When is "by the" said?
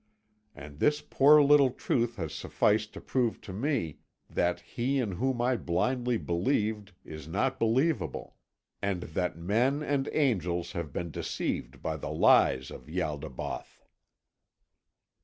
11.83-12.09